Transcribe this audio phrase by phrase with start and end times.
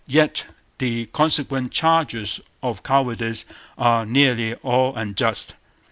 [0.07, 0.45] Yet
[0.79, 3.45] the consequent charges of cowardice
[3.77, 5.53] are nearly all unjust.